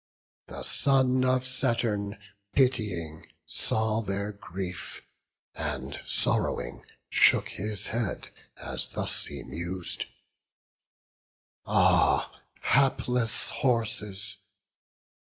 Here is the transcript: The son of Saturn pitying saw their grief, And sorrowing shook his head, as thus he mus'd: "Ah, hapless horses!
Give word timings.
The 0.47 0.63
son 0.63 1.23
of 1.23 1.45
Saturn 1.45 2.17
pitying 2.53 3.27
saw 3.45 4.01
their 4.01 4.31
grief, 4.31 5.03
And 5.53 5.99
sorrowing 6.07 6.83
shook 7.11 7.49
his 7.49 7.85
head, 7.85 8.29
as 8.57 8.87
thus 8.87 9.27
he 9.27 9.43
mus'd: 9.45 10.07
"Ah, 11.67 12.33
hapless 12.61 13.49
horses! 13.49 14.37